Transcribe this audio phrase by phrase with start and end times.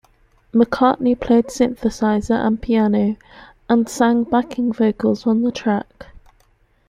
[0.51, 3.17] McCartney played synthesizer and piano,
[3.69, 6.07] and sang backing vocals on the track.